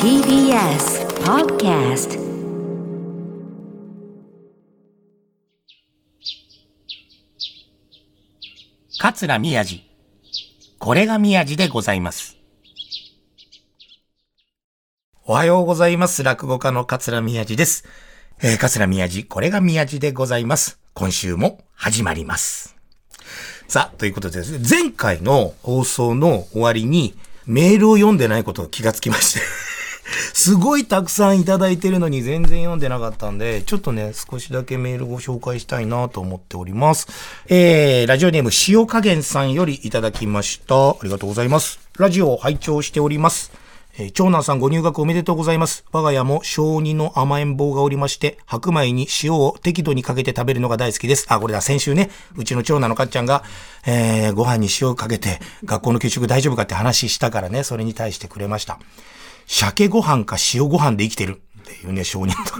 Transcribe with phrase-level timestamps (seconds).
[0.00, 2.16] TBS Podcast
[9.00, 9.82] 桂宮治。
[10.78, 12.36] これが宮治でございます。
[15.24, 16.22] おはようございます。
[16.22, 17.84] 落語家の桂宮治です。
[18.44, 20.78] えー、桂宮治、これが宮治でございます。
[20.94, 22.76] 今週も始まります。
[23.66, 27.16] さあ、ということでですね、前回の放送の終わりに
[27.46, 29.40] メールを読んでないことが気がつきまして。
[30.34, 37.08] すごいたくさんいただいてるのに全然読んでなかったんで、ちょっとね、少しだけメールご紹介したいなと思っております。
[37.46, 40.90] えー、ラジオネーム塩加減さんよりいただきました。
[40.90, 41.80] ありがとうございます。
[41.98, 43.61] ラジオを拝聴しております。
[43.98, 45.84] え長男さんご入学おめでとうございます。
[45.92, 51.26] 我が家も小児の甘えん坊がおりまして、白米に塩を適度にかけて食べるのが大好きです。
[51.28, 53.44] あ、これだ、先週ね、うちの長男のかっちゃんが、
[53.84, 58.78] えー、ご飯に塩をかけて、学校の給食大丈夫かって話したからね、それに対してくれました。
[59.46, 62.54] 鮭ご飯か塩ご飯で生きてるっていうね、承認と。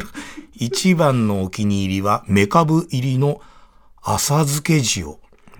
[0.55, 3.41] 一番のお気に入りは、メカブ入りの
[4.03, 5.13] 浅漬け塩。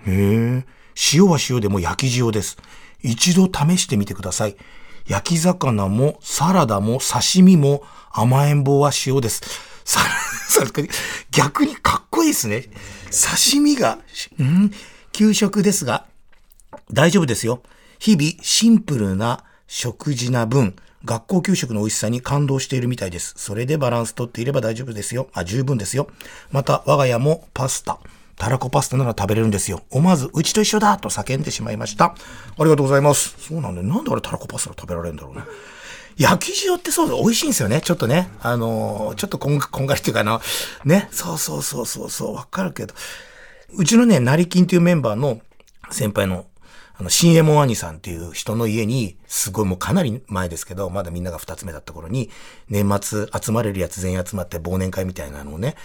[0.07, 0.67] へえ。
[1.15, 2.59] 塩は塩でも焼き塩です。
[3.01, 4.57] 一度試してみてください。
[5.07, 9.43] 焼き魚もサラダも刺身も甘えん坊は塩です。
[9.85, 10.01] さ、
[10.49, 10.65] さ
[11.31, 12.65] 逆にかっこいいですね。
[13.11, 13.99] 刺身が、
[14.43, 14.71] ん？
[15.13, 16.07] 給食ですが、
[16.91, 17.63] 大丈夫ですよ。
[17.99, 23.35] 日々シンプルな食事な分、学校給食の美味しさに感動しているみたいです。
[23.37, 25.29] それでバランスとっていれば大丈夫ですよ。
[25.33, 26.09] あ、十分ですよ。
[26.51, 27.99] また、我が家もパスタ。
[28.37, 29.83] たらこパスタなら食べれるんですよ。
[29.91, 32.07] 思わず、うちと一緒だと叫んでしまいました。
[32.07, 32.15] あ
[32.59, 33.37] りがとうございます。
[33.39, 33.87] そうなんだよ。
[33.87, 35.43] なんであれたらこパスタ食べられるんだろうね。
[36.17, 37.81] 焼き塩ってそう、美味しいんですよね。
[37.81, 38.31] ちょっとね。
[38.41, 40.41] あのーちょっとこんがこんがりっていうかあの、
[40.85, 41.09] ね。
[41.11, 42.95] そうそうそうそうそう、わかるけど。
[43.75, 45.41] うちのね、成金っていうメンバーの
[45.91, 46.47] 先輩の、
[46.99, 52.31] あの、新右衛門兄さんっていう人の家に、すごいもうかなり前ですけど、まだみんなが二つ目だった頃に、
[52.69, 55.77] 年末集まれるやつ全員集まって忘年会みたいなのをね、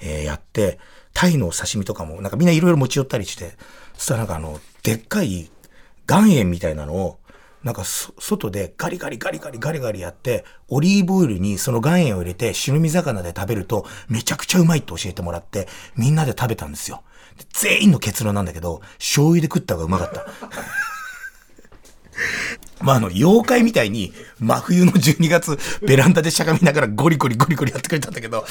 [0.00, 0.78] えーやって、
[1.14, 3.56] タイの刺身とかも、なんかみんないろいろ持ち寄ったりして、
[3.94, 5.50] そしたらなんかあの、でっかい
[6.08, 7.18] 岩塩みたいなのを、
[7.62, 15.66] なんかそ、外でガリガリガリガリガリガリやって、オリーブオイルにその岩塩を入れて白身魚で食べるとめちゃくちゃうまいって教えてもらって、
[15.96, 17.02] みんなで食べたんですよ。
[17.52, 20.26] 全員の結論なんだけど、醤油で食った方がうまかった。
[22.84, 28.44] まあ、あの、妖怪みたいに、真冬の12月、ベランダでしゃがみながらゴリゴリゴリゴリやってくれたんだけど、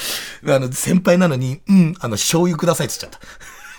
[0.46, 3.26] あの、先輩なのに、うん、あの、醤油くださいって言っちゃった。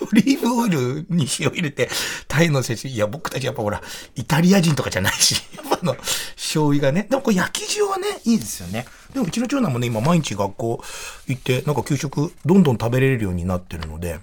[0.00, 1.88] オリーブオイルに塩入れて、
[2.28, 3.82] タイの選手、いや、僕たちやっぱほら、
[4.14, 5.94] イタリア人とかじゃないし、やっぱあの、
[6.36, 8.86] 醤油がね、でもこれ焼き塩はね、いいですよね。
[9.12, 10.82] でもうちの長男もね、今毎日学校
[11.28, 14.20] 行って、なんか給食どんどん食べれるようになってるので、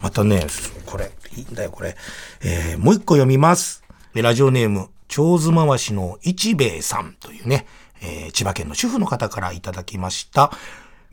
[0.00, 0.46] またね、
[0.86, 1.96] これ、いいんだよ、これ。
[2.42, 3.82] えー、もう一個読みます。
[4.14, 7.66] ラジオネーム、蝶子回しの一兵衛さんというね、
[8.02, 10.50] えー千葉県の主婦の方からいただきました。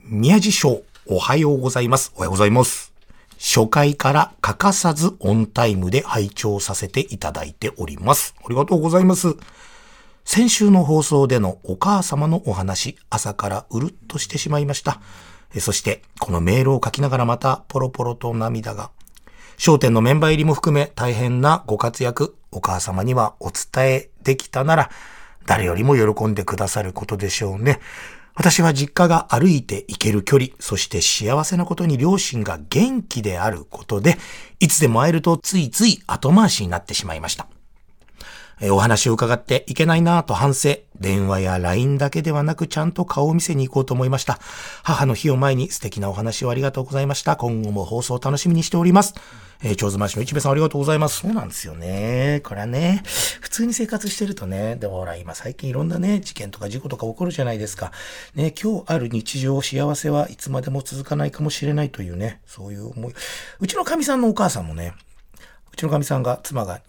[0.03, 2.11] 宮地賞、おはようございます。
[2.15, 2.93] おはようございます。
[3.37, 8.33] 初回から欠かさずオンタイムで拝聴させていただいております。
[8.43, 9.35] ありがとうございます。
[10.25, 14.99] 先週の放送でのお母様のお話、朝からうるっとしてしまいました。
[15.59, 18.89] そして、このメールを書きながらまた、ポロポロと涙が。
[19.57, 24.91] 商店のメンバー入りも含め、大変なご活躍、お母様にはお伝えできたなら、
[25.45, 27.79] 誰よりも喜んでくださることでしょうね。
[28.33, 34.17] 私は実家が歩いて行ける距離、そして幸せなことに両親が元気であることで、
[34.59, 37.47] いつでも会えるとついつい後回しになってしまいました。
[38.61, 40.75] えお話を伺っていけないなぁと反省。
[40.99, 44.37] 電話や LINE だけではなくちゃんと顔を見せに行こうと思いました。
[44.83, 47.35] 母の日を前に素敵なお話をありがとうございました。
[47.35, 49.15] 今後も放送を楽しみにしております。
[49.63, 51.21] えー、長妻市の一部さんありがとうございます。
[51.21, 52.41] そうなんですよね。
[52.43, 53.01] これはね、
[53.41, 57.91] 普通に生活してるとね、でもほら今最近いろんなね、事件とか事故とか起こるじゃないですか。
[58.35, 63.13] ね、今日ある日常幸せはいつまでも続かないかもしれないというね、そういう思い。
[63.59, 64.93] うちのかみさんのお母さんもね、
[65.73, 66.81] うちのかみさんが、妻が、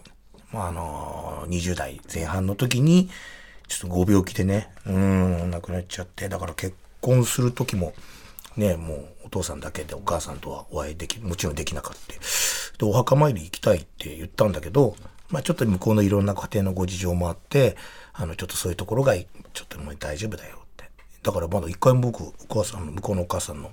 [0.53, 3.09] まあ、あの20代前半の時に、
[3.67, 7.93] ちょっとご病気でね、うん、亡くなっちゃって、だから結婚する時も、
[8.55, 12.13] ね、もうお父さんだけでお母さんとはお会いでき、もちろんできなかった。
[12.77, 14.95] で、お墓参り行きたいって言ったんだけど、
[15.29, 17.75] まあちょっと向こうのいろんな家庭のご事情もあって、
[18.13, 19.25] あの、ちょっとそういうところが、ちょ
[19.63, 20.91] っともう大丈夫だよって。
[21.23, 23.71] だからまだ一回も僕、お母さん、向こうのお母さんの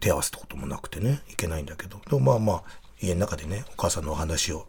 [0.00, 2.00] 手合わせたこともなくてね、いけないんだけど。
[2.08, 2.62] でもまあまあ、
[3.02, 4.66] 家の中でね、お母さんのお話を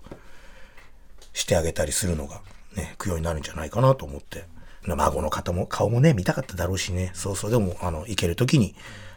[1.37, 2.41] してあげたりするのが、
[2.75, 4.45] ね、供養になるんじゃないかなと思って。
[4.87, 7.11] 孫の方も、顔もね、見たかっただろうしね。
[7.13, 8.73] そうそう、でも、あの、行けるときに、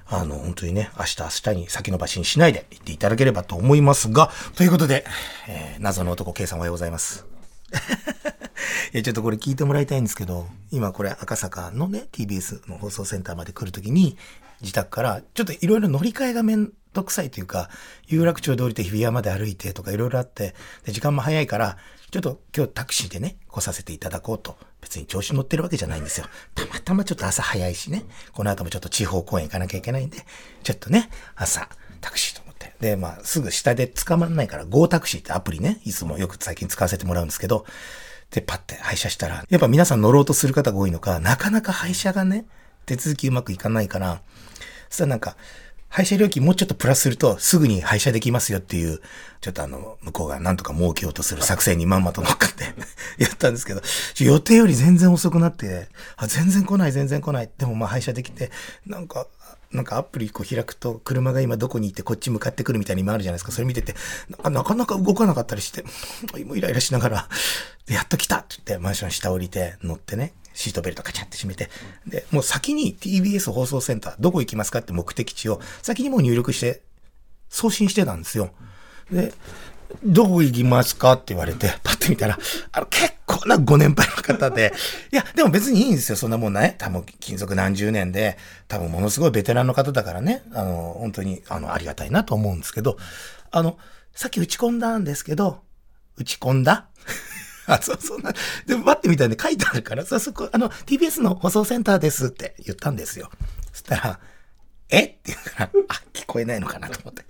[0.06, 5.04] あの、本当にね、明日、明日に先延ばしにしないで行っていただければと思いますが、ということで、
[5.48, 7.24] えー謎の男 K さんおはようございます。
[8.92, 14.18] いや、ちょっとこれ聞いてもらいたいんですけど、今これ赤坂のね、TBS の放送センターまで来るときに、
[14.60, 17.70] 自宅から、ちょっといろいろ乗り換えがめんどくさいというか、
[18.06, 20.54] 有楽町で降りて日比谷まで歩いてとかいろいろあって、
[20.84, 21.76] で、時間も早いから、
[22.10, 24.56] ちょっと今日タクシーでね、来させていただこうと。
[24.80, 26.26] 別に調子乗ってるわけじゃないんですよ。
[26.54, 30.18] たまたまちょっと朝早いしね、この後もちょっと地方公演行かなきゃいけないんで、
[30.62, 31.68] ちょっとね、朝、
[32.00, 32.74] タクシーと思って。
[32.80, 37.66] で、まあ、すぐ下で捕まんないから、Go タクシーってアプリね、いつもよく最近使わせてもらうんですけど、
[38.30, 42.46] で、パッて配車したら、やっぱ皆さん乗ろうとする方が多いのか、なかなか配車がね、
[42.86, 44.22] 手続きうまくいかないから、
[44.88, 45.36] そしたらなんか、
[45.90, 49.00] 配車料金もうちょっとプラスすると、すぐに配車できますよっていう、
[49.40, 52.64] ちょっとあの、向こうがなんとか儲けようとする作戦にまんまと乗っかって
[53.18, 53.82] やったんですけど、
[54.20, 57.50] 予定より全然遅くなって、あ、全然来ない、全然来ない。
[57.58, 58.52] でもまあ配車できて、
[58.86, 59.26] なんか、
[59.72, 63.50] なんかアプリこう開くと、車が今どこにいてこっち向かってくるみたいに今あるじゃないですか。
[63.50, 63.96] それ見てて、
[64.44, 65.82] なかなか動かなかったりして、
[66.44, 67.28] もうイライラしながら、
[67.88, 71.70] やっと来たって言って、マンション下降りて、乗ってね、シートベルトカチャって閉めて、
[72.06, 76.82] で、もう先に TBS 放送センター、どこ行きますかって目的地を、先にもう入力して、
[77.48, 78.50] 送信してたんですよ。
[79.10, 79.32] で、
[80.04, 82.38] どこ行きますかって言われて、パッて見たら、
[82.72, 84.74] あの、結構なご年配の方で、
[85.10, 86.76] いや、でも別にいいんですよ、そんなもんね。
[86.76, 88.36] 多分、勤続何十年で、
[88.68, 92.98] 多分ものすごいベテランの方だからね、あの、本当に、あの、ありがたいなと思うんですけど、
[93.50, 93.78] あの、
[94.14, 95.62] さっき打ち込んだんですけど、
[96.18, 96.89] 打ち込んだ
[97.74, 98.32] あ、そう、そんな、
[98.66, 103.30] でも待ってみたいに書いてあるから、さ、そこ、あの、TBS の放送センターですって言ったんですよ。
[103.72, 104.20] そしたら、
[104.90, 105.02] え？
[105.02, 107.24] って言うから、あ、聞こえないのかなと思って。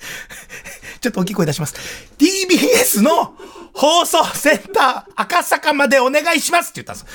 [1.00, 1.75] ちょっと大きい声出します。
[2.19, 3.37] TBS の
[3.75, 7.10] 放送センター赤坂までお願いしますって言ったんで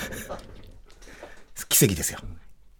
[1.55, 1.67] す。
[1.67, 2.19] 奇跡ですよ。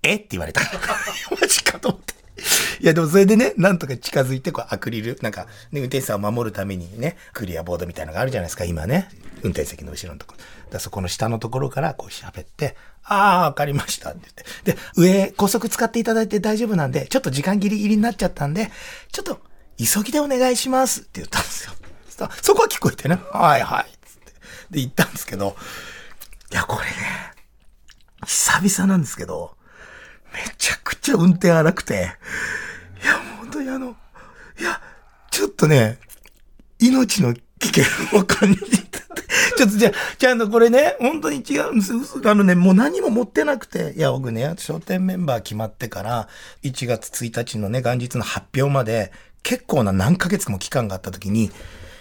[0.03, 0.15] え？
[0.15, 0.62] って言われた。
[1.42, 2.15] マジかと思って。
[2.80, 9.10] いや、でもそれでね、なんとか近づいて、こう、アクリル、なんか、ね、運転手さんを守るためにね、クリアボードみたいなのがあるじゃないですか、今ね。
[9.44, 10.72] 運転席の後ろのところ。
[10.72, 14.20] だそこの下のところから、こう喋って、ああ、わかりましたって
[14.64, 14.76] 言って。
[14.76, 18.72] で、上、高速使っていただいて大丈夫なんで、ちょっと時間ギリギリになっちゃったんで、
[19.12, 19.42] ちょっと、
[19.78, 21.74] 急ぎでお願いしますって言ったんですよ。
[22.10, 24.31] そそこは聞こえてね、はいはい、つって。
[24.72, 25.56] で、言ったんですけど、
[26.52, 26.92] いや、これね、
[28.26, 29.56] 久々なんですけど、
[31.06, 32.12] ちゃ運転荒くて、
[33.04, 33.96] いや、もう本当にあの、
[34.60, 34.81] いや、
[35.30, 36.00] ちょっとね、
[36.80, 37.84] 命の危険
[38.19, 39.00] を感じた。
[39.56, 41.94] ちょっとじゃあ、じゃあ、あの、これね、本当に違うんです。
[42.25, 46.28] あのね、もう何も持ってなくて、いや、僕ね、商店メンバー決まってから、
[46.63, 49.12] 1月1日のね、元日の発表まで、
[49.44, 51.52] 結構な何ヶ月も期間があった時に、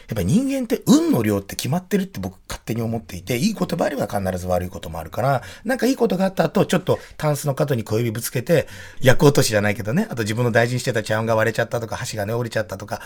[0.08, 8.68] やっぱり人間って運の量って決まってるって僕勝手に思っていて、いいことばあれば必ず悪いこともあるから、なんかいいことがあった後、ちょっとタンスの角に小指ぶつけて、
[9.00, 13.00] 役落としじゃないけどね、あと自分の大事にしてた茶碗が割れちゃったとか、箸がね、折れちゃったとか、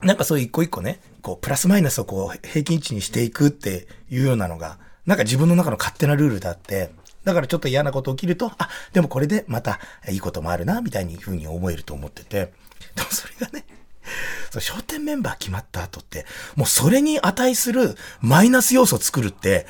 [0.00, 6.90] なんかそういう一個一個ね、こう、プラスマイナスをこう、平均値にしていくっていうようなのが、なんか自分の中の勝手なルールだって、
[7.24, 12.52] だからちょっと嫌なこと起きると、あ、でもこれでまたいいこともあるな、みたいに風に思えると思ってて、
[12.96, 13.61] でもそれがね、
[14.52, 16.26] その、商店メンバー決まった後って、
[16.56, 19.66] もうそれに値するマイナス要素を作るって、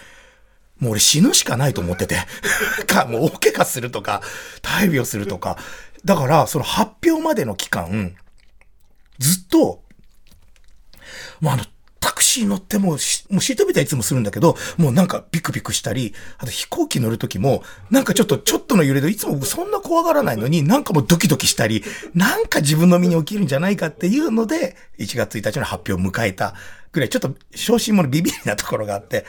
[0.80, 2.16] もう俺死ぬしかないと思ってて。
[2.88, 4.22] か、もう大怪我するとか、
[4.60, 5.56] 大病するとか。
[6.04, 8.16] だから、その発表までの期間、
[9.20, 9.84] ずっと、
[11.40, 11.64] まああの、
[12.02, 26.54] タクシー乗っても、もうシートベルトはいつもするんだけど、もうなんかビクビクしたり、あと飛行機乗るときも、なんかちょっと、ちょっとの揺れで、いつもそんな怖がらないのに、なんかもうドキドキしたり、なんか自分の身に起きるんじゃないかっていうので、1月1日の発表を迎えた
[26.90, 29.24] ぐらい、ちょっと昇進者ビビりなところがあって、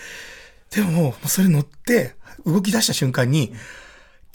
[0.71, 3.53] でももうそれ乗って、動き出した瞬間に、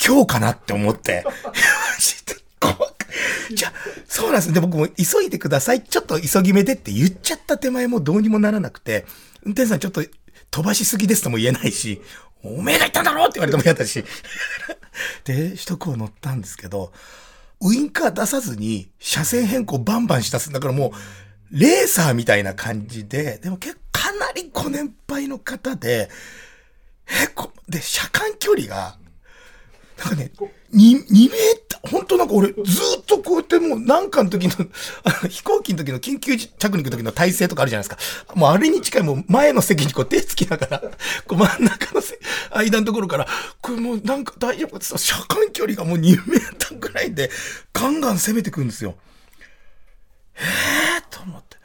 [0.04, 1.32] 今日かなって思って、 マ
[1.98, 2.97] ジで怖。
[3.54, 3.72] じゃあ、
[4.06, 4.52] そうなんです。
[4.52, 5.82] で、僕も急いでください。
[5.82, 9.06] ちょっと急ぎ目でって言っちゃった手前もどうにもならなくて、
[9.44, 10.02] 運転手さんちょっと
[10.50, 12.02] 飛ばしすぎですとも言えないし、
[12.42, 14.04] おめえが言ったんだろって言われても嫌だし。
[15.24, 16.92] で、首都高乗ったんですけど、
[17.60, 20.52] ウインカー出さずに車線変更バンバンしたす。
[20.52, 20.92] だからもう、
[21.50, 26.08] レーサーみたいな感じで、でも結構かなりご年配の方で、
[27.08, 28.96] え、こ、で、車間距離が、
[29.98, 30.30] なんかね、
[30.72, 31.38] 2、2メー
[31.68, 32.54] ター、本当なんか俺ず
[33.00, 34.54] っとこうやってもうなんかの時の、
[35.28, 38.34] 飛行機の時の緊急着陸の時の体勢とかあるじゃないですか。
[38.34, 40.80] もうあれに近いもう前の席にこう手つきながら、
[41.26, 42.18] こう真ん中のせ
[42.52, 43.26] 間のところから、
[43.60, 47.30] これもうなんか大丈夫ってさ、車間距離がもう2メーターぐらいで
[47.72, 48.94] ガンガン攻めてくるんですよ。
[50.34, 51.56] へえーと思って。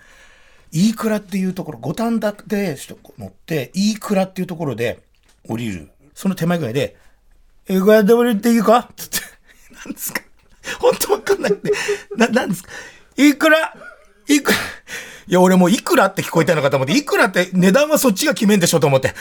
[0.72, 2.78] 飯倉っていうところ、五反田で
[3.20, 5.04] 乗って、飯倉っていうところで
[5.48, 5.92] 降りる。
[6.16, 6.98] その手前ぐらいで、
[7.68, 8.90] え、これで降りていいか？
[8.96, 9.20] つって。
[9.86, 10.22] 何ですか？
[10.80, 11.72] 本当わかんないって。
[12.18, 12.70] な、何ですか？
[13.18, 13.76] いくら？
[14.28, 14.58] いくら？
[15.28, 19.14] いや、俺もういくらって聞こえたのかと思って、いくらって値段はそっちが決めんでしょと思って。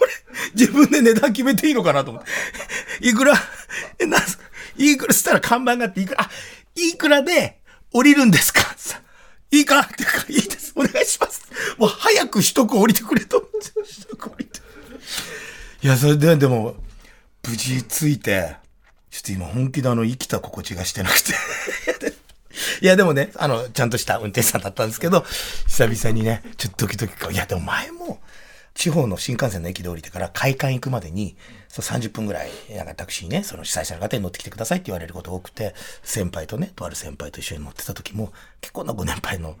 [0.00, 0.12] 俺、
[0.54, 2.28] 自分で値段決めていいのかなと思って。
[3.08, 3.34] いくら、
[3.98, 4.38] え、なんす、
[4.76, 6.30] いくらしたら看板があって、いくら、あ、
[6.76, 7.58] いくらで
[7.92, 8.60] 降りるんですか？
[8.76, 9.00] さ
[9.50, 9.80] いいか？
[9.80, 10.72] っていうか、いいです。
[10.76, 11.42] お願いします。
[11.78, 13.72] もう早く取得降りてくれと思って。
[13.72, 14.60] 取得降りて。
[15.82, 16.76] いや、それで、でも、
[17.48, 18.56] 無事着いて、
[19.10, 21.32] ちょっと今本気であの生きた心地がしてなくて。
[22.80, 25.24] いや、でもね、あの、ちゃんとした運転手さんだったんですけど、
[25.66, 27.30] 久々にね、ちょっとドキドキか。
[27.30, 28.20] いや、でも前も、
[28.74, 31.36] 地方の新幹線の駅で降りてから会館行くまでに、
[31.68, 39.56] そう30分ぐらい、なんかタクシーね、その主催者の方に乗ってきてくださいって言われることが多くて、先輩とね、とある先輩と一緒に乗ってた時も、結構なご年配の、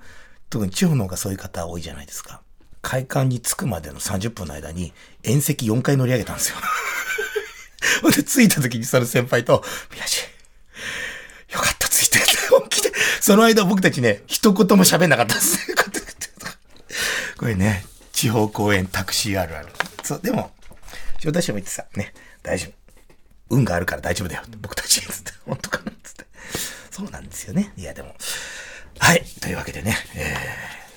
[0.50, 2.42] 特に地方の方がそういう方多いじゃないですか。
[2.82, 6.56] 会館に着くまでの30分の間に、縁石4回乗り上げたんですよ。
[8.02, 9.62] ほんで、着いた時にその先輩と、
[9.92, 10.22] 宮地、
[11.52, 12.92] よかった、着いてって本気で。
[13.20, 15.74] その間僕たちね、一言も喋んなかったです。
[17.38, 19.68] これね、地方公演タクシーあるある。
[20.02, 20.52] そう、でも、
[21.16, 22.72] 招待者も言ってさ、ね、大丈夫。
[23.50, 24.42] 運があるから大丈夫だよ。
[24.60, 26.26] 僕たち、つって、 本当かなつって。
[26.90, 27.72] そうなんですよね。
[27.76, 28.14] いや、でも。
[28.98, 29.24] はい。
[29.40, 30.34] というわけでね、え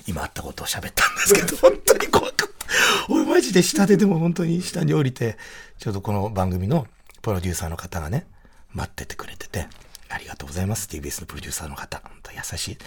[0.06, 2.59] ー、今あったことを喋ったんですけど、本当に怖かった。
[3.08, 5.36] 俺マジで下ででも本当に下に降りて、
[5.78, 6.86] ちょうどこの番組の
[7.22, 8.26] プロデューサーの方がね、
[8.72, 9.66] 待っててくれてて、
[10.08, 10.88] ありがとうございます。
[10.88, 12.00] TBS のプロデューサーの方。
[12.02, 12.78] 本当優しい。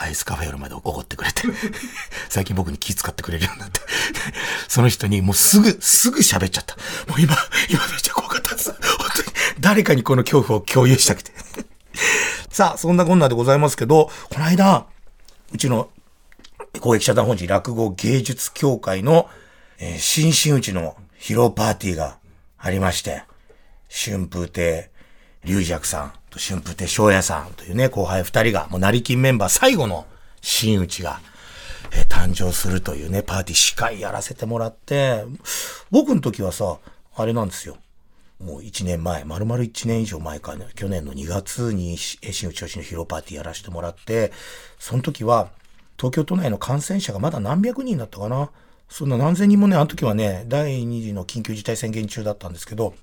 [0.00, 1.42] アイスカフェ夜までおごってくれて。
[2.28, 3.80] 最近僕に気遣ってくれるようになって。
[4.68, 6.76] その人にもうすぐ、すぐ喋っちゃった。
[7.08, 7.36] もう今、
[7.68, 8.70] 今めっちゃ怖かったです。
[8.70, 8.78] 本
[9.16, 9.28] 当に。
[9.60, 11.32] 誰かにこの恐怖を共有したくて。
[12.50, 14.86] さあ、そんなこんなでございますけど、この間、
[15.52, 15.90] うちの
[16.78, 19.28] 公益社団法人落語芸術協会の、
[19.78, 22.18] えー、新真打ちの披露パーティーが
[22.58, 23.22] ありまして、
[23.90, 24.90] 春風亭
[25.44, 30.06] 龍尺さんと春風亭昇也さんというね、後輩二人が、もう成金メンバー最後の
[30.40, 31.20] 真打ちが、
[31.92, 35.24] えー誕生するというね、パーティー司会やらせてもらって、
[35.90, 36.78] 僕の時はさ、
[37.14, 37.76] あれなんですよ。
[38.38, 44.32] もう1年前、丸々1年以上前かね、去年の2月にしえ新内吉の披露パーティーやらせてもらって、
[44.78, 45.50] その時は、
[45.98, 48.50] 東京都内の感染者がまだ何百人だったかな。
[48.88, 52.94] そんな何千人もね、あの時はね、第2次の緊急事態宣言中だったんですけど、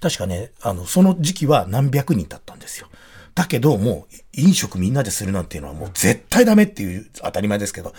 [0.00, 2.88] 確かね、あの、その時期は何百人だったんですよ。
[3.34, 7.92] だけど、もう、飲食みんなでするなんていうのはもう絶対ダメっていう当たり前ですけど。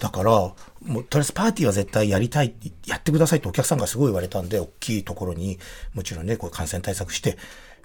[0.00, 0.54] だから、も
[1.00, 2.54] う、とりあえずパーティーは絶対やりたい、
[2.86, 5.58] やってくださいってお客さんがすごい言われたんで、大きいところに、
[5.94, 7.36] もちろんね、こう感染対策して、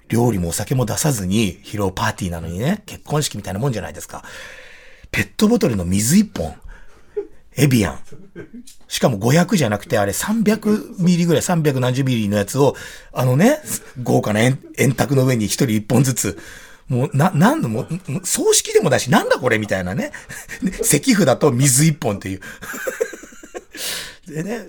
[0.08, 4.24] 料理もお酒も出さずに、披露パーティーなのにね、結婚式みたいなもんじゃないですか。
[5.14, 6.56] ペットボトルの水1本、
[7.54, 7.98] エビアン。
[8.88, 12.74] しかも500じゃなくて、あれ300ミリぐらい、300ミリのやつを、
[13.12, 13.60] あのね、
[14.02, 14.58] 豪華な円
[14.96, 16.38] 卓の上に1人1本ずつ、
[16.88, 17.86] もう、な、なんの、も、
[18.24, 20.10] 葬式でもだし、なんだこれみたいなね。
[20.82, 22.40] 石札と水1本っていう。
[24.26, 24.66] でね、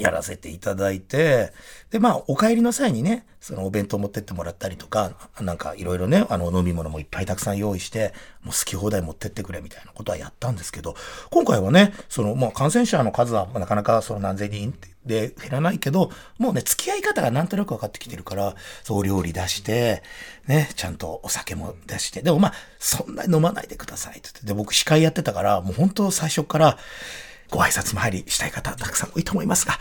[0.00, 1.52] やらせていただいて、
[1.90, 10.96] で、まあ、お帰りの際にね、そのお弁当持ってってもらったりとか、なんかいろいろね、あの、飲み物もいっぱいたくさん用意して、もう好き放題持ってってくれみたいなことはやったんですけど、
[11.30, 14.74] 今回はね、その、もう感染者の数はなかなかその何千人
[15.06, 20.02] で減らないけど、もうね、付き合い方がなんとなく分かってきてるから、そう、お料理出して、
[20.48, 26.78] ね、ちゃんとお酒も出して、でもまあ、そんなに飲まないでくださいって言って、で、僕司会やってたから、もう本当最初から、
[27.54, 29.74] ご挨拶回りしたい方たくさん多いと思いますが、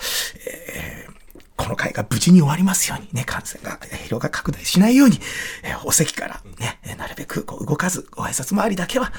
[0.48, 1.14] えー
[1.56, 5.20] この会が無事に終わりますようにね、感染がえー広が拡大しないように、
[5.64, 9.14] えーお席からね、なるべくこう動かず、ご挨拶回りだけは、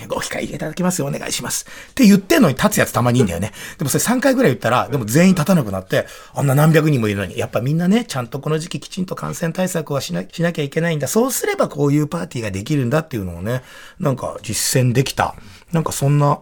[0.00, 1.66] えーご控えいただきますようお願いします。
[1.90, 3.52] って言ってんのに立つやつたまにいいんだよね。
[3.78, 11.06] でもそれ3回ぐらい言ったら、でも全員立たなくなって、あんな何百人もいるのに、やっぱみんなね、ちゃんとこの時期きちんと感染対策はしなしなきゃいけないんだ。
[11.08, 13.62] そうすればこういうパーティーができるんだっていうのをね、
[14.00, 15.36] なんか実践できた。
[15.72, 16.40] なんかそんな、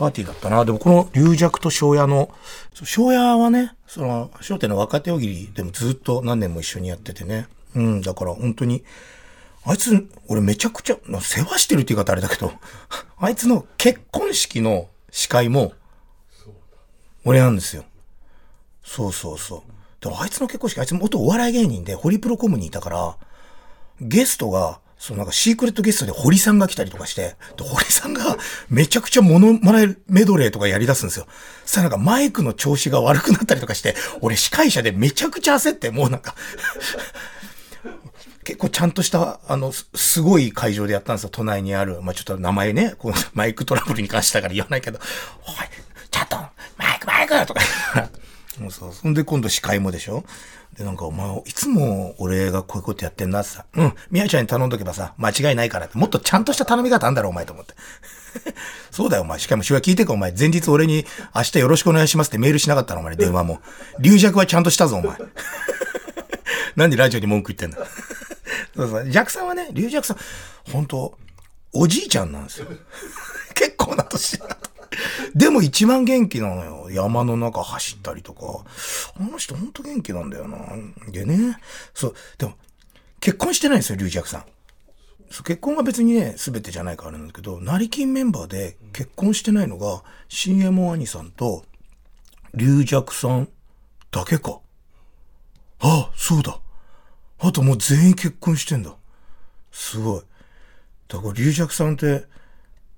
[0.00, 0.64] パーティーだったな。
[0.64, 2.30] でもこの龍尺と庄屋の、
[2.72, 7.46] 庄屋はね、その、商店の若手大喜利でもずっと何年も一緒にやっててね。
[7.74, 8.82] うん、だから本当に、
[9.62, 12.50] あいつ、俺めちゃくちゃ、世話してるって言い方あれだけど、
[13.20, 15.74] あいつの結婚式の司会も、
[17.26, 17.84] 俺なんですよ。
[18.82, 19.62] そうそうそう。
[20.02, 23.16] でもあいつの結婚式、あいつ元お笑い芸人で、ホリプロコムにいたから、
[24.00, 28.36] ゲストが、そのなんかシークレットゲストで堀さんが来たりとかして、で堀さんが
[28.68, 31.26] めちゃくちゃモノマネメドレーとかやり出すんですよ。
[31.64, 36.34] そしたらなんかマイクの調子が悪くなったりとかして、俺司会者でめちゃくちゃ焦って、もうなんか
[38.44, 41.30] 結構ちゃんとした、あの、すごい会場でやったんですよ。
[41.30, 42.02] 都内にある。
[42.02, 44.98] まあ、ちょっと名前ね、こうマイクトラブルに関してだから言わないけど、
[45.46, 45.54] おい、
[46.10, 46.36] ちゃんと、
[46.76, 47.60] マイクマイクとか
[48.58, 48.92] そうそう。
[48.92, 50.24] そんで今度司会もでしょ
[50.80, 57.74] で、なんかお前、いつも俺がこういうことやってんなってさ、うん、宮ちゃんに頼んどけばさ、間違いないからって、もっとちゃんとした頼み方あんだろ、お前と思って。
[58.90, 59.38] そうだよ、お前。
[59.38, 60.32] しかも、手話聞いてか、お前。
[60.32, 61.04] 前日俺に
[61.36, 63.60] 明日よろしくお願いしますってメールしなかったの、お前、電話も。
[63.98, 65.18] 流弱はちゃんとしたぞ、お前。
[66.76, 67.86] なんでラジオに文句言ってんだ。
[68.74, 69.10] そうそう。
[69.10, 70.16] 弱さんはね、流弱さん、
[70.72, 71.18] 本当
[71.74, 72.68] おじいちゃんなんですよ。
[73.54, 74.69] 結構な年だと。
[75.34, 76.90] でも一番元気なのよ。
[76.90, 78.64] 山の中走ったりとか。
[79.18, 80.58] あの人ほんと元気なんだよな。
[81.08, 81.58] でね。
[81.94, 82.14] そう。
[82.38, 82.54] でも、
[83.20, 84.44] 結婚してないんですよ、龍尺さん。
[85.30, 91.64] そう結婚が別にね、全てじゃないからなんだけど、成金メンバーで結婚してないのが、CMO 兄さんと、
[92.54, 93.48] 龍尺さん
[94.10, 94.58] だけか。
[95.78, 96.60] ああ、そうだ。
[97.38, 98.96] あともう全員結婚してんだ。
[99.70, 100.22] すごい。
[101.06, 102.24] だから龍尺さんって、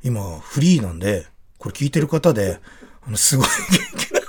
[0.03, 1.27] 今フリーなんで、
[1.63, 2.59] これ聞いてる方で、
[3.07, 4.21] あの、すごい元気な、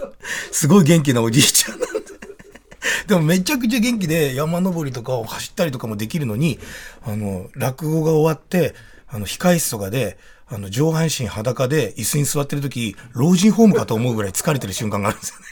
[0.52, 2.00] すごい元気なおじいちゃんなんで。
[3.08, 6.60] でもめちゃくちゃ元気で山登りとかを走ったりとかもできるのに、
[7.02, 8.76] あの、落語が終わって、
[9.08, 15.46] あの、控室とかで、あの、上半身裸で椅子に座ってる時、老人ホームかと思うぐらい疲れてる瞬間があるんですよね。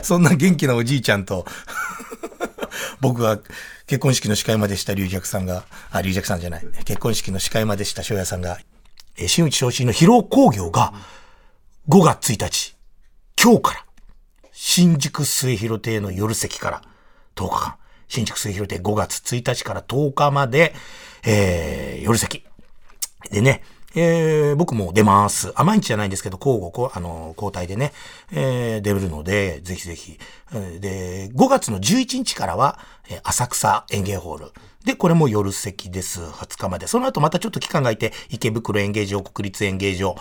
[0.00, 1.44] そんな元気なおじいちゃんと
[3.00, 3.38] 僕が
[3.86, 8.58] 結婚式の司会までした龍尺さんが、あ、龍尺さんじゃない、結婚式の司会までした翔也さんが、
[9.20, 10.94] えー、新内昇進の披露工業が
[11.88, 12.76] 5月1日、
[13.40, 13.84] 今日から、
[14.52, 16.82] 新宿末広亭の夜席から
[17.36, 17.76] 10日間、
[18.08, 20.74] 新宿末広亭5月1日から10日まで、
[21.24, 22.44] えー、夜席。
[23.30, 23.62] でね、
[23.94, 25.52] えー、僕も出ます。
[25.56, 27.92] あ、毎日じゃないんですけど、交互、あの、交代でね、
[28.32, 30.18] えー、出るので、ぜひぜひ。
[30.80, 32.78] で、5月の11日からは、
[33.24, 34.52] 浅草園芸ホール。
[34.84, 36.20] で、これも夜席です。
[36.20, 36.86] 20日まで。
[36.86, 40.16] その後またちょっと期間が空いて、池袋演芸場、国立演芸場、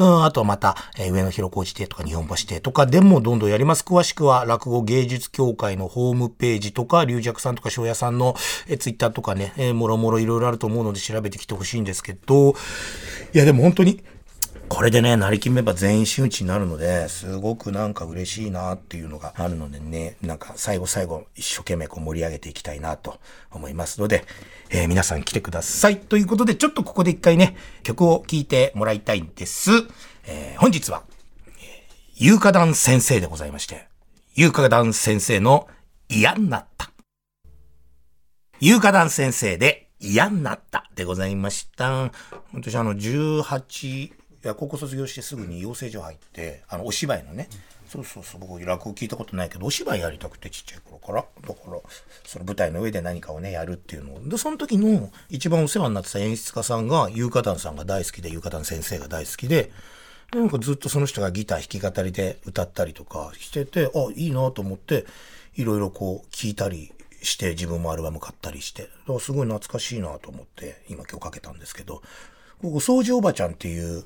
[0.00, 3.84] うん、あとはまた、えー、上野広小路亭とか日本橋亭とかでもどんどんやります。
[3.86, 8.34] 詳しくは落語芸術協会のホームページとか、龍尺さんとか庄屋さんの、
[8.66, 12.54] えー、ツイッターとかね、えー、もろもろいろいろあると思うので調べてきてほしいんですけど、
[13.34, 14.02] いやでも本当に、
[14.70, 23.18] これでね、成金メンバー全員真打ちになるので、すごくなんか嬉しいなっていうのがあるのでね、なんか最後最後一生懸命こう盛り上げていきたいなと
[23.50, 24.24] 思いますので、
[24.70, 25.98] えー、皆さん来てください。
[25.98, 29.72] ということで、ちょっとここで一回ね、曲を聴いてもらいたいんです。
[30.26, 31.02] えー、本日は、
[32.14, 33.88] ゆうかだん先生でございまして、
[34.36, 35.66] ゆうかだん先生の
[36.08, 36.92] 嫌になった。
[38.60, 42.12] ゆうかだん先生で嫌になったでございました。
[42.54, 47.48] 私あの18、や、高校卒業してすぐに養成所入って、あの、お芝居のね、
[47.86, 51.24] そうそうそう、僕落語聞いたことないけど、お芝居やりたくてちっちゃい頃から。
[51.46, 51.80] だから、
[52.24, 54.28] その舞台の上で何かをね、やるっていうのを。
[54.28, 59.72] で、その時の一番お世話になってた演出家さんが、ゆうかたんさんが大好きで、ゆうかたん先生が大好きで、
[60.32, 65.04] なんかずっとその人がギター弾き語りで歌ったりとかしてて、あ、いいなと思って、
[65.56, 72.02] いろいろこう聞いたりして、自分もアルバム買ったりして、だからすごい懐かしいなと思って、今今日かけたんですけど、
[72.62, 74.04] ここ、掃除おばちゃんっていう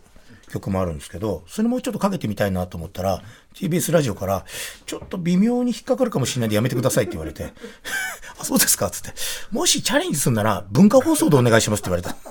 [0.51, 3.23] 曲もあるんですけど、それもちょっとかけてみたいなと思ったら、
[3.55, 4.45] TBS ラジオから、
[4.87, 7.53] ちょっと微妙に引っかかるかもしれないんでやめてくださいって言われて、
[8.39, 9.13] あ、そうですかつって、
[9.51, 12.17] もしチャレンジするなら文化放送でお願いしますって言われた。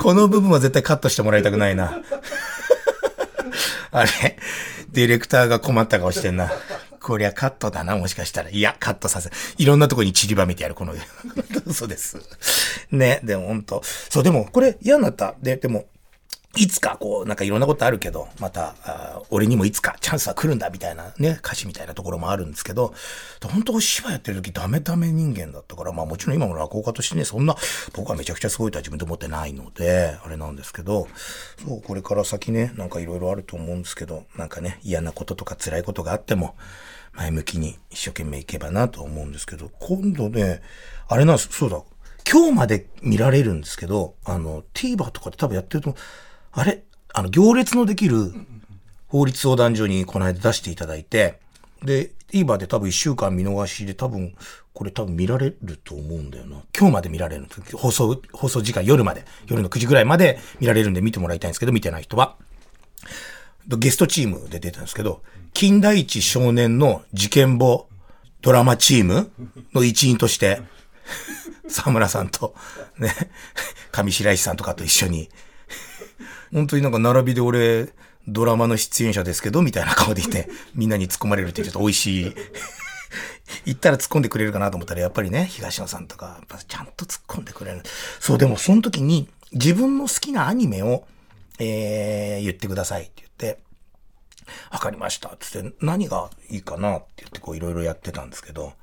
[0.00, 2.00] この部分は絶対カットしてもらいたくないな。
[3.90, 4.38] あれ
[4.90, 6.52] ディレクターが困った顔してんな。
[7.00, 8.50] こりゃカットだな、もしかしたら。
[8.50, 9.30] いや、カットさせ。
[9.56, 10.94] いろんなとこに散りばめてやる、この。
[11.72, 12.18] そうです。
[12.90, 15.34] ね、でも本当そう、でも、これ嫌になった。
[15.40, 15.86] で、でも、
[16.58, 22.92] いつかこう、なんかいろんなことあるけど、また、あ俺にもいつかチャンスは来るんだみたいなね、歌詞みたいなところもあるんですけど、
[23.44, 27.54] 本当お芝居やってる時ダメダメ人間だったから、まあもちろん今の落語家としてね、そんな、
[27.94, 31.06] 僕はめちゃくちゃすごいとは自分で思ってないので、あれなんですけど、
[31.64, 36.56] そう、これから先ね、なんかいろいろあると思うんですけど、なんかね、嫌なこととか辛いことがあっても、
[37.12, 40.60] 前向きに一生懸命いけばなと思うんですけど、今度ね、
[41.06, 41.82] あれなんです、そうだ、
[42.30, 45.94] 今日まで見られるんですけど、あの、TVer とかで多分やってると、
[46.52, 46.82] あれ？
[47.14, 48.32] あの、行列のできる
[49.06, 51.40] 法律相談所にこの間出していただいて、
[51.82, 54.34] で、TVer で多分1週間見逃しで多分、
[54.74, 56.62] これ多分見られると思うんだよな。
[56.78, 62.36] 今日まで見られる放送、放送時間夜まで、夜の9時ぐらいまで見られるんで見てもらいたいんですけど、見てない人は。
[63.66, 67.88] ゲストチームで出たんですけど、金田一少年の事件簿
[68.40, 69.30] ドラマチーム
[69.74, 70.60] の一員として、
[71.68, 72.54] 沢村さんと、
[72.98, 73.12] ね、
[73.90, 75.28] 上白石さんとかと一緒に
[76.52, 77.88] 本当になんか並びで俺、
[78.26, 82.34] ドラマの出演者ですけど、みたいな顔でいて、 みんなに突っ込まれるってちょっと美味しい。
[83.64, 87.82] 言ったら突っ込んでくれるかなと思ったら、やっぱりね、東野さんとか、ちゃんと突っ込んでくれる。
[88.20, 91.04] そう、でもその時に、自分の好きなアニメを、
[91.58, 93.60] えー、言ってくださいって言って、
[94.70, 95.34] わかりました。
[95.40, 98.74] つって、何がいいかなって言ってこういろいろやってたんですけど、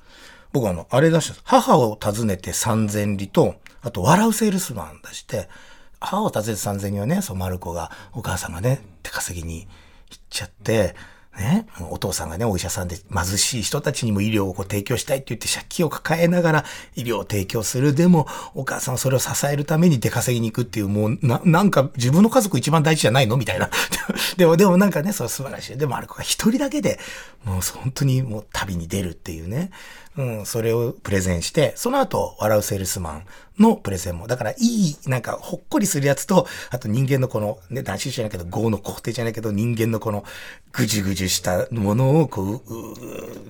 [0.51, 1.43] 僕あの、あれ出したんです。
[1.45, 5.49] 母を訪ねて三千里と、あと、笑うセールスマン出して、
[5.99, 9.67] 母を訪ねて三千里はね、そう、マルコが、お母さんがね、手稼ぎに
[10.09, 10.95] 行っちゃって、
[11.37, 17.93] ね、お父さんがね、お医者さんで貧しい人たちにも医療をこう提供したいって言って借金を抱えながら医療を提供する。
[17.93, 23.35] でも、お母さんはそれを支えるために出稼ぎに行くっていう、もう、な、なんか自分の家族一番大事じゃないの？
[23.35, 23.69] みたいな。
[24.37, 25.77] でも、でもなんかね、そう素晴らしい。
[25.77, 26.99] でも、あれ子が一人だけで、
[27.43, 29.71] もう本当にもう旅に出るっていうね。
[30.17, 33.25] うん、それをプレゼンして、その後、笑うセールスマン
[33.59, 34.27] のプレゼンも。
[34.27, 40.23] だから、いい、なんか、ほっこりするやつと、あと人間のこの、ね、男子じゃないけど、業の肯定じゃないけど、人間のこの、
[40.71, 42.93] ぐじゅぐじゅしたものを、こう、うう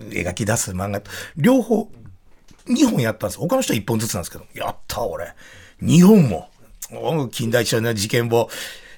[0.09, 1.01] 描き出す漫画、
[1.37, 1.89] 両方、
[2.67, 3.39] 2本やったんです。
[3.39, 5.33] 他の人は1本ずつなんですけど、やった、俺。
[5.83, 6.49] 2本も。
[7.31, 8.49] 近代史の事件簿、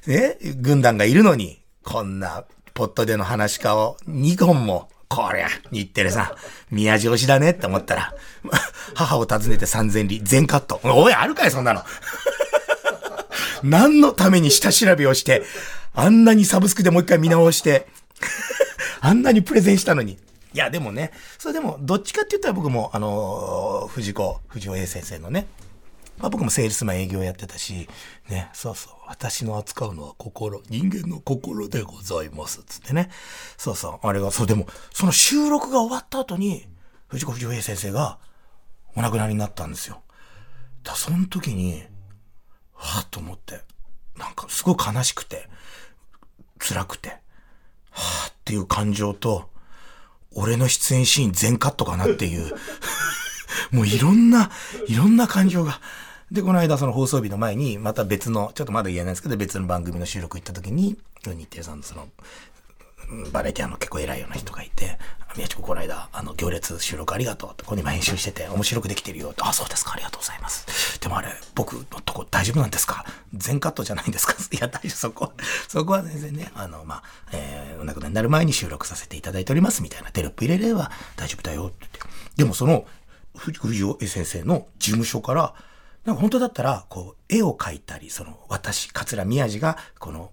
[0.06, 6.34] ね、軍団がいるのに、こんな、ポットでの話家を2本も、こりゃ、日テレさ
[6.72, 8.14] ん、宮城推しだねって思ったら、
[8.94, 10.80] 母を訪ねて三千里、全カット。
[10.84, 11.82] おい、あるかい、そんなの。
[13.64, 15.44] 何のために下調べをして、
[15.94, 17.88] あんなにサブスクでもう一回見直して、
[19.02, 20.14] あんなにプレゼンしたのに。
[20.54, 25.48] いや、でもね、それでも、どっちかって言ったら僕も、あのー藤子、藤尾 A 先生のね、
[26.18, 27.88] まあ、僕もセールスマン営業やってたし、
[28.30, 33.10] ね、そうそう、私の扱うのは心、人間の心でございます、つってね。
[33.58, 36.66] そうそう、あれが、そう、でも、その収録が終わった後に、
[37.08, 38.18] 藤子不二雄先生が
[38.96, 40.02] お亡くなりになったんですよ。
[40.84, 41.84] だその時に、
[42.74, 43.62] はぁと思って、
[44.18, 45.48] なんかすごい悲しくて、
[46.58, 47.10] 辛くて、
[47.92, 49.50] はぁっていう感情と、
[50.32, 52.54] 俺の出演シーン全カットかなっていう、
[53.72, 54.52] もういろんな、
[54.88, 55.80] いろんな感情が。
[56.32, 62.08] で、この間その放送日の前に、また別の、ちょっとまだ言えないですけど、別の番組の収録行った時に、日テレさんのその、
[63.32, 64.98] バラエティアの結構偉いような人がいて、
[65.38, 71.00] 宮地君この間、あの、行列収録ありがとうって、ここに今編集してて面白くできてるよって、あ、そうですか、ありがとうございます。
[71.00, 73.06] でもあれ、僕のとこ大丈夫なんですか？
[73.34, 74.34] 全カットじゃないんですか？
[74.52, 75.32] いや、大丈夫、そこ、
[75.70, 82.00] そこは全然ね、あの、まあ、えー、お亡くなりになる前に収録させていただいておりますみたいなテロップ入れれば大丈夫だよってって。
[82.36, 82.86] でもその、
[83.38, 85.54] 藤藤尾先生の事務所から、
[86.08, 90.32] なんか本当だったら、こう、絵を描いたり、その、私、桂宮治が、この、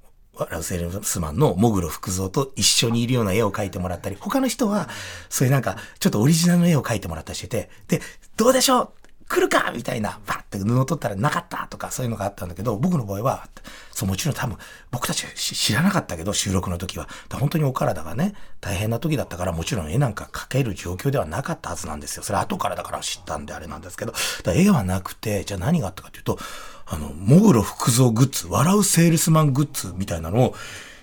[0.49, 4.89] ラウセルスマンのモグロ福蔵と一緒にいるような絵を描いてもらったり、他の人は、
[5.29, 8.01] そういうなんか、ちょっとオリジナルの絵を描いてもらったりしてて、で、
[8.37, 8.91] どうでしょう
[9.35, 13.49] 来るかみたいな、パッて布取ったらなかったとか、そういうのがあったんだけど、僕の場合は、
[13.93, 14.57] そう、もちろん多分、
[14.93, 17.09] 僕たちし知らなかったけど、収録の時は。
[17.33, 22.23] 本当にお体がね、大変な時だったから、もちろん絵なんか描ける状況ではなかったはずなんですよ。
[22.23, 26.39] それ後からだから知ったんであれなんですけど、だ絵はなくて、じゃあ何があったかというと、
[26.87, 30.55] あの、モグロ福蔵グッズ、笑うセールスマングッズみたいなのを、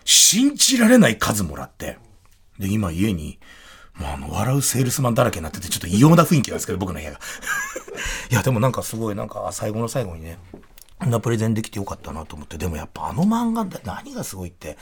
[0.05, 1.97] 信じられない数もらって、
[2.59, 3.39] で、今家に、
[4.01, 7.19] もうあの、笑うセールスマンだらけになってて、ちょっと異様な雰囲気なんですけど、僕の部屋が。
[8.31, 10.39] いや、でもなんかすごい、なんか最後の最後にね、
[10.99, 14.77] こんなプレゼンできてよかったなと思って、でもやっぱあの漫画って何がすごいって、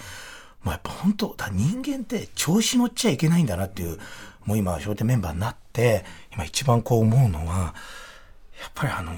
[0.63, 3.99] もうやっぱ本当、だ人間って調子乗っちゃいけないんだなっていう、
[4.45, 7.75] もう今、笑点メンバーになって、今一番こう思うのは、
[8.61, 9.13] やっぱりあの、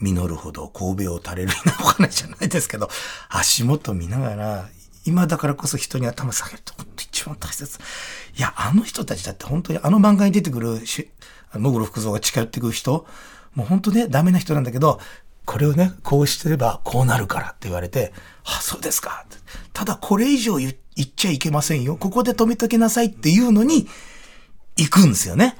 [0.00, 2.88] 実るほど神戸を垂れるようなお話じゃないですけど、
[3.28, 4.68] 足元見ながら、
[5.04, 7.78] 今だからこそ人に頭下げると本当一番大切。
[8.36, 11.10] いや、あの人たちだって本当にあの漫画に出てくるし、
[11.54, 13.06] モグロ福蔵が近寄ってくる人、
[13.54, 15.00] もう本当ね、ダメな人なんだけど、
[15.44, 18.12] これをね、こうしてればこうなるからって言われて、
[18.44, 19.26] あ、そうですか。
[19.72, 20.74] ただこれ以上言っ
[21.14, 21.96] ちゃいけませんよ。
[21.96, 23.86] ここで止めときなさいっていうのに、
[24.76, 25.56] 行くんですよね。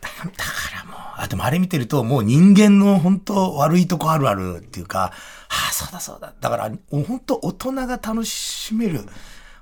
[0.00, 0.30] だか
[0.74, 5.12] らもう、あ、でもあれ見てると、もう人間の本当悪いとこあるあるっていうか、
[5.54, 6.32] ああ、そうだそうだ。
[6.40, 9.06] だから、本当大人が楽しめる、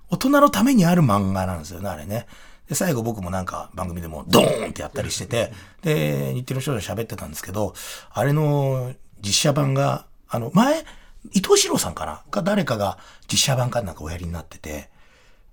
[0.09, 2.29] 大人のためにある漫画なんですよね、あれね。
[2.69, 7.75] で、最後僕もなんか番組でもドーンってやったりしてて、で、日テレの少女喋ってたんですけど、
[8.13, 10.85] あれの実写版が、あの、前、
[11.33, 12.23] 伊藤史郎さんかな？
[12.31, 12.97] か誰かが
[13.31, 14.91] 実写版かなんかおやりになってて、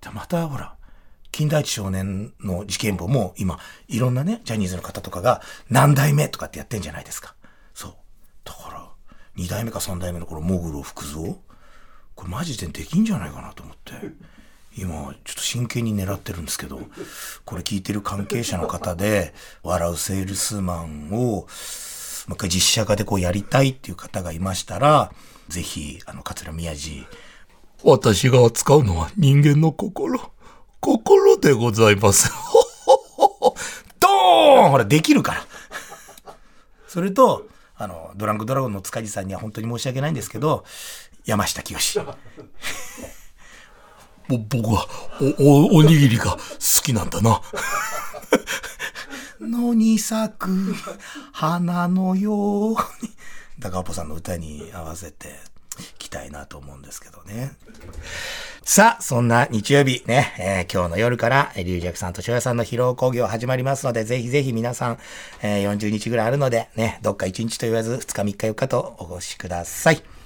[0.00, 0.76] でまたほら、
[1.32, 7.34] 金田一少年の事件簿も今、いろんなね、ジャニーズの方とかが何代目とかってやってんじゃないですか。
[7.74, 7.94] そう。
[8.44, 8.77] ところ
[9.38, 11.34] 二代目か三代目の頃、モグロ福蔵
[12.16, 13.92] これマジでできんじゃないかなと思って。
[14.76, 16.80] 今、ちょっと真剣に狙ってるんですけど、
[17.44, 21.46] これ聞いてる関係者の方で、笑うセールスマンを、もう
[22.32, 25.12] 一回実写化でこうやりたいっていう方がいましたら、
[25.48, 27.06] ぜひ、あの、桂宮治。
[27.84, 30.20] 私が扱うのは人間の心。
[30.80, 32.32] 心でございます。
[32.32, 33.54] ほほほ
[34.00, 35.46] ドーンほら、できるから。
[36.88, 37.46] それと、
[37.78, 40.64] あの、ドランクドラゴンの塚地さんには本当に申し訳ないんですけど、
[41.24, 41.78] 山下清。
[44.28, 44.86] ぼ僕は
[45.38, 46.38] お、お、おにぎりが好
[46.82, 47.40] きなんだな。
[49.40, 50.74] 野に咲く
[51.32, 52.78] 花のように。
[53.60, 55.30] 高尾ぽさんの歌に合わせてい
[55.98, 57.52] きたいなと思うんですけどね。
[58.62, 64.98] さあ、そんな日曜日ね、えー、今日の夜から、龍尺さんと翔也さんの披露工業始まりますので、ぜひぜひ皆さん、
[65.42, 70.17] えー、40日ぐらいあるので、ね、どっか1日と言わず、2日3日4日とお越しください。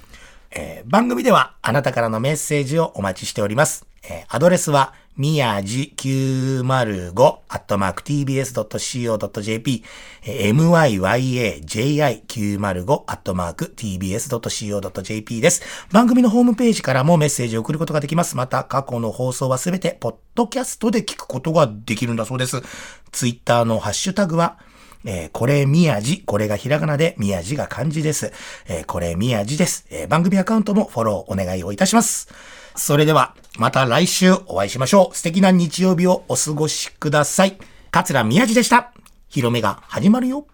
[0.54, 3.86] えー、番組ではあなたからのメッセージをお待ちしております。
[4.04, 9.84] えー、アドレスは、みやじ905アットマーク tbs.co.jp
[10.24, 15.86] myaji905 アットマーク tbs.co.jp です。
[15.92, 18.38] 番組のホームページからもメッセージを送ることができます。
[18.38, 22.62] また、過去の放送はすべて、ポッドキャストで聞くことができるんだそうです。
[23.10, 24.56] ツイッターのハッシュタグは、
[25.04, 28.32] えー、これ宮地、これがひらがなで宮地が漢字です。
[28.66, 30.08] えー、これ宮地です、えー。
[30.08, 32.28] 番組アカウントもフォローお願いをいたします。
[32.76, 35.16] それでは、また来週お会いしましょう。
[35.16, 37.58] 素敵な日曜日をお過ごしください。
[37.90, 38.92] 桂宮寺でした。
[39.28, 40.46] 広めが始まるよ。